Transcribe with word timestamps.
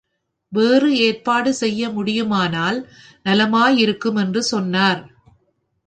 வேறு 0.51 0.89
ஏற்பாடு 0.97 1.53
செய்ய 1.53 1.89
முடியுமானால் 1.89 2.79
நலமாயிருக்கும் 3.25 4.15
என்று 4.15 4.43
சொன்னார். 4.43 5.01